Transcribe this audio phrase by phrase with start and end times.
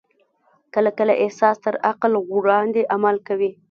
[0.73, 3.51] کله کله احساس تر عقل وړاندې عمل کوي.